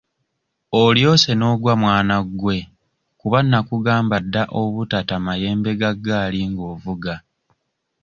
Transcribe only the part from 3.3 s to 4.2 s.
nnakugamba